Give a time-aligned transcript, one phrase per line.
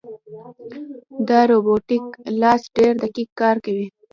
[1.27, 2.05] دا روبوټیک
[2.41, 3.87] لاس ډېر دقیق کار کوي.